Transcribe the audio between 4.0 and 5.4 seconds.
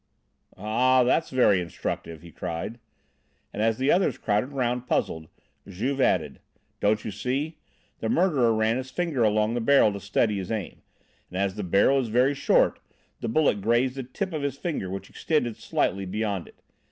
crowded round, puzzled,